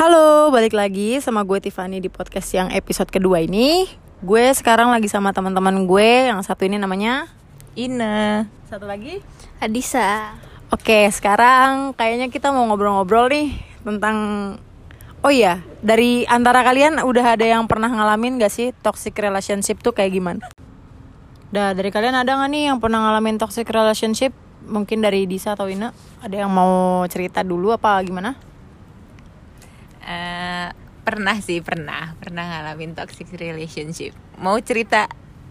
[0.00, 3.84] Halo, balik lagi sama gue Tiffany di podcast yang episode kedua ini.
[4.24, 6.32] Gue sekarang lagi sama teman-teman gue.
[6.32, 7.28] Yang satu ini namanya
[7.76, 8.48] Ina.
[8.64, 9.20] satu lagi.
[9.60, 10.40] Adisa.
[10.72, 13.52] Oke, sekarang kayaknya kita mau ngobrol-ngobrol nih
[13.84, 14.16] tentang
[15.20, 19.92] Oh iya, dari antara kalian udah ada yang pernah ngalamin gak sih toxic relationship tuh
[19.92, 20.48] kayak gimana?
[21.52, 24.32] Dah, dari kalian ada gak nih yang pernah ngalamin toxic relationship?
[24.64, 25.92] Mungkin dari Disa atau Ina
[26.24, 28.48] Ada yang mau cerita dulu apa gimana?
[30.00, 30.68] Eh,
[31.00, 34.12] pernah sih pernah pernah ngalamin toxic relationship.
[34.36, 35.08] Mau cerita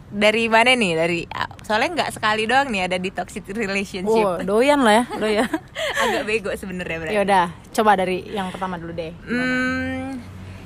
[0.07, 0.94] dari mana nih?
[0.95, 4.26] Dari ah, soalnya nggak sekali doang nih ada di toxic Oh, relationship.
[4.41, 5.49] doyan lah ya, doyan
[6.02, 7.13] Agak bego sebenarnya berarti.
[7.13, 9.13] Ya udah, coba dari yang pertama dulu deh.
[9.21, 10.17] Hmm,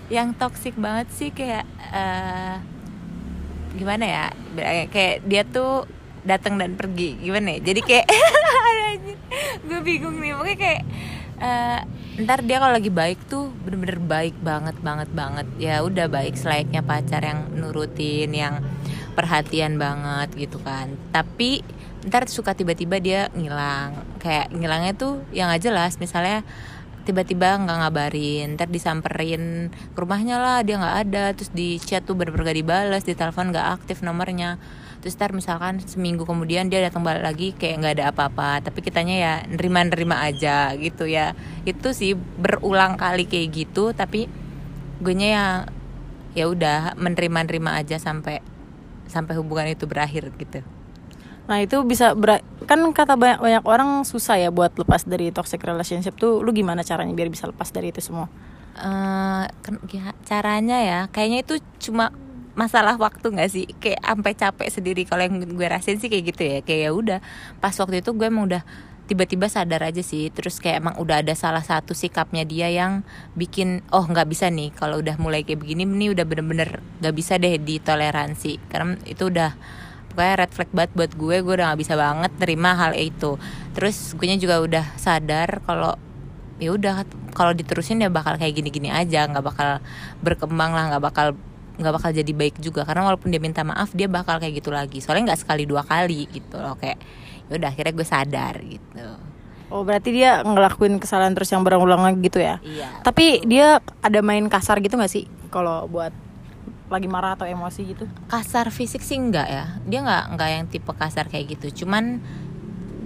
[0.07, 2.55] yang toxic banget sih kayak eh,
[3.73, 4.25] gimana ya?
[4.53, 5.87] Ber- Kayak dia tuh
[6.23, 7.59] datang dan pergi gimana ya?
[7.65, 8.07] Jadi kayak
[9.67, 10.81] gue bingung nih pokoknya kayak
[11.43, 11.79] eh,
[12.23, 15.47] ntar dia kalau lagi baik tuh bener-bener baik banget banget banget.
[15.59, 18.63] Ya udah baik selayaknya pacar yang nurutin yang
[19.13, 20.95] perhatian banget gitu kan.
[21.11, 21.61] Tapi
[22.07, 23.93] ntar suka tiba-tiba dia ngilang.
[24.23, 25.99] Kayak ngilangnya tuh yang gak jelas.
[25.99, 26.47] Misalnya
[27.03, 31.25] tiba-tiba nggak ngabarin ntar disamperin ke rumahnya lah dia nggak ada.
[31.35, 34.55] Terus di chat tuh gak dibales di telepon nggak aktif nomornya
[35.03, 39.15] terus ntar misalkan seminggu kemudian dia datang balik lagi kayak nggak ada apa-apa tapi kitanya
[39.19, 41.35] ya nerima-nerima aja gitu ya
[41.67, 44.31] itu sih berulang kali kayak gitu tapi
[45.03, 45.67] gue ya
[46.31, 48.39] ya udah menerima-nerima aja sampai
[49.11, 50.63] sampai hubungan itu berakhir gitu
[51.43, 55.59] Nah itu bisa ber kan kata banyak banyak orang susah ya buat lepas dari toxic
[55.59, 56.39] relationship tuh.
[56.39, 58.31] Lu gimana caranya biar bisa lepas dari itu semua?
[58.73, 62.09] eh kan- ya, caranya ya kayaknya itu cuma
[62.53, 63.65] masalah waktu nggak sih?
[63.81, 65.01] Kayak sampai capek sendiri.
[65.05, 66.57] Kalau yang gue rasain sih kayak gitu ya.
[66.61, 67.19] Kayak ya udah
[67.57, 68.63] pas waktu itu gue emang udah
[69.03, 70.29] tiba-tiba sadar aja sih.
[70.29, 73.01] Terus kayak emang udah ada salah satu sikapnya dia yang
[73.33, 74.69] bikin oh nggak bisa nih.
[74.73, 78.61] Kalau udah mulai kayak begini nih udah bener-bener nggak bisa deh ditoleransi.
[78.69, 79.57] Karena itu udah
[80.13, 81.35] pokoknya red flag banget buat gue.
[81.41, 83.41] Gue udah nggak bisa banget terima hal itu.
[83.73, 85.97] Terus gue juga udah sadar kalau
[86.61, 89.25] ya udah kalau diterusin ya bakal kayak gini-gini aja.
[89.25, 89.69] Nggak bakal
[90.21, 91.27] berkembang lah nggak bakal
[91.77, 92.85] nggak bakal jadi baik juga.
[92.85, 95.01] Karena walaupun dia minta maaf dia bakal kayak gitu lagi.
[95.01, 96.97] Soalnya nggak sekali dua kali gitu loh kayak
[97.49, 99.07] ya udah akhirnya gue sadar gitu.
[99.73, 102.61] Oh berarti dia ngelakuin kesalahan terus yang berulang lagi gitu ya?
[102.61, 103.01] iya.
[103.01, 105.25] Tapi dia ada main kasar gitu gak sih?
[105.49, 106.13] Kalau buat
[106.93, 108.05] lagi marah atau emosi gitu?
[108.29, 109.65] kasar fisik sih enggak ya.
[109.89, 111.83] Dia nggak nggak yang tipe kasar kayak gitu.
[111.83, 112.21] Cuman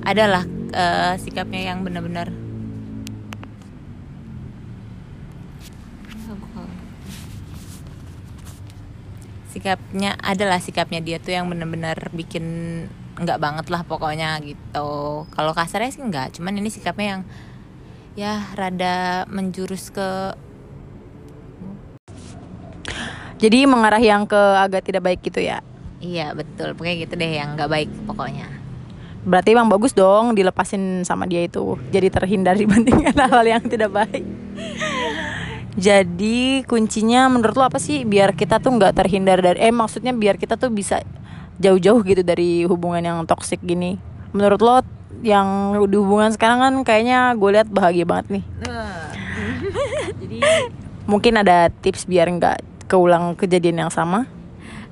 [0.04, 0.44] adalah
[0.76, 2.36] eh, sikapnya yang benar-benar
[9.58, 12.46] sikapnya adalah sikapnya dia tuh yang benar-benar bikin
[13.18, 17.22] nggak banget lah pokoknya gitu kalau kasarnya sih enggak cuman ini sikapnya yang
[18.14, 20.38] ya rada menjurus ke
[23.38, 25.62] Jadi mengarah yang ke agak tidak baik gitu ya?
[26.02, 28.50] iya betul pokoknya gitu deh yang nggak baik pokoknya
[29.28, 31.76] Berarti emang bagus dong dilepasin sama dia itu.
[31.92, 34.24] Jadi terhindar dibandingkan hal-hal yang tidak baik.
[35.78, 40.42] Jadi kuncinya menurut lo apa sih biar kita tuh nggak terhindar dari eh maksudnya biar
[40.42, 41.06] kita tuh bisa
[41.62, 44.02] jauh-jauh gitu dari hubungan yang toksik gini.
[44.34, 44.82] Menurut lo
[45.22, 48.44] yang di hubungan sekarang kan kayaknya gue lihat bahagia banget nih.
[50.22, 50.38] Jadi
[51.06, 54.26] mungkin ada tips biar nggak keulang kejadian yang sama.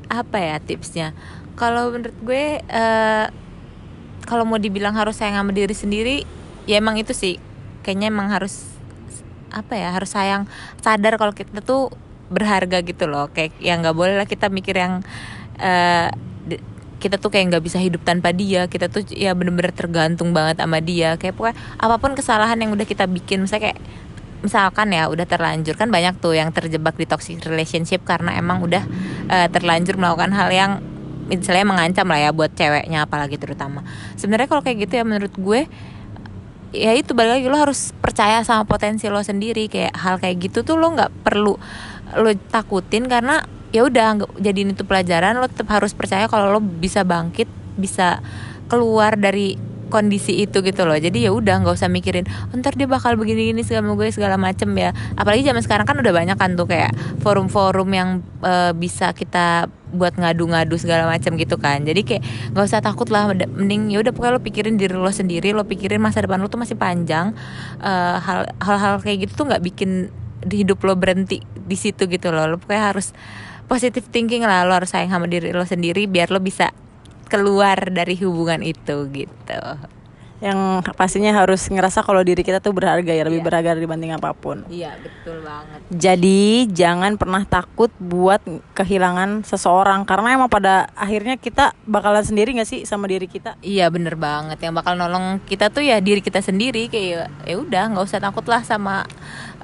[0.05, 1.17] apa ya tipsnya
[1.57, 3.25] kalau menurut gue eh,
[4.29, 6.17] kalau mau dibilang harus sayang sama diri sendiri
[6.69, 7.41] ya emang itu sih
[7.81, 8.74] kayaknya emang harus
[9.55, 10.43] apa ya harus sayang
[10.83, 11.89] sadar kalau kita tuh
[12.27, 13.31] berharga gitu loh.
[13.31, 14.99] Kayak yang nggak boleh lah kita mikir yang
[16.45, 16.61] di-
[16.99, 18.67] kita tuh kayak nggak bisa hidup tanpa dia.
[18.67, 21.15] Kita tuh ya bener-bener tergantung banget sama dia.
[21.15, 23.79] Kayak pokoknya apa pun kesalahan yang udah kita bikin misalnya kayak
[24.45, 28.83] misalkan ya udah terlanjur kan banyak tuh yang terjebak di toxic relationship karena emang udah
[29.31, 30.71] eh, terlanjur melakukan hal yang
[31.25, 33.81] misalnya mengancam lah ya buat ceweknya apalagi terutama.
[34.13, 35.65] Sebenarnya kalau kayak gitu ya menurut gue
[36.75, 39.71] ya itu balik lagi lo harus percaya sama potensi lo sendiri.
[39.71, 41.55] Kayak hal kayak gitu tuh lo nggak perlu
[42.15, 43.41] lo takutin karena
[43.71, 45.39] ya udah jadiin itu pelajaran.
[45.39, 48.19] Lo tetap harus percaya kalau lo bisa bangkit bisa
[48.67, 49.55] keluar dari
[49.87, 50.97] kondisi itu gitu loh.
[50.97, 54.35] Jadi ya udah nggak usah mikirin "Oh, ntar dia bakal begini gini segala gue segala
[54.35, 54.91] macem ya.
[55.15, 56.91] Apalagi zaman sekarang kan udah banyak kan tuh kayak
[57.21, 58.09] forum-forum yang
[58.43, 61.81] eh, bisa kita buat ngadu-ngadu segala macam gitu kan.
[61.87, 65.09] Jadi kayak nggak usah takut lah mend- mending ya udah pokoknya lo pikirin diri lo
[65.09, 67.31] sendiri lo pikirin masa depan lo tuh masih panjang.
[67.81, 70.11] Hal hal-hal kayak gitu tuh nggak bikin
[70.45, 72.45] di hidup lo berhenti di situ gitu loh.
[72.45, 73.15] Lo pokoknya harus
[73.65, 76.69] positive thinking lah lo harus sayang sama diri lo sendiri biar lo bisa
[77.25, 79.59] keluar dari hubungan itu gitu
[80.43, 83.47] yang pastinya harus ngerasa kalau diri kita tuh berharga ya lebih Iya.
[83.47, 84.67] berharga dibanding apa pun.
[84.67, 85.79] Iya betul banget.
[85.95, 88.43] Jadi jangan pernah takut buat
[88.75, 93.55] kehilangan seseorang karena emang pada akhirnya kita bakalan sendiri gak sih sama diri kita?
[93.63, 94.59] Iya bener banget.
[94.59, 98.43] Yang bakal nolong kita tuh ya diri kita sendiri kayak ya udah nggak usah takut
[98.51, 99.07] lah sama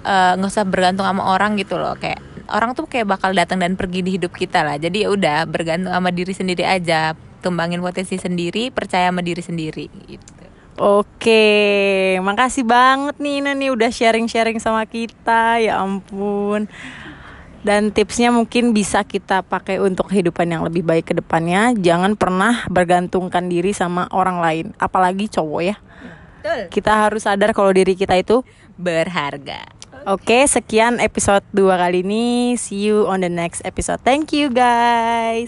[0.08, 2.00] eh, nggak usah bergantung sama orang gitu loh.
[2.00, 4.80] Kayak orang tuh kayak bakal datang dan pergi di hidup kita lah.
[4.80, 7.12] Jadi ya udah bergantung sama diri sendiri aja.
[7.42, 10.41] Kembangin potensi sendiri percaya sama diri sendiri gitu
[10.82, 15.62] Oke, makasih banget nih Ina nih udah sharing-sharing sama kita.
[15.62, 16.66] Ya ampun.
[17.62, 21.78] Dan tipsnya mungkin bisa kita pakai untuk kehidupan yang lebih baik ke depannya.
[21.78, 25.78] Jangan pernah bergantungkan diri sama orang lain, apalagi cowok ya.
[26.42, 28.42] betul Kita harus sadar kalau diri kita itu
[28.74, 29.62] berharga
[30.02, 32.58] Oke, sekian episode 2 kali ini.
[32.58, 34.02] See you on the next episode.
[34.02, 35.46] Thank you guys.